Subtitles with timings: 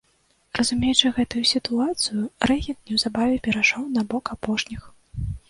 [0.59, 4.81] Разумеючы гэтую сітуацыю, рэгент неўзабаве перайшоў на бок апошніх.